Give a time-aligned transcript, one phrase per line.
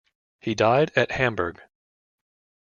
[0.39, 1.61] He died at Hamburg.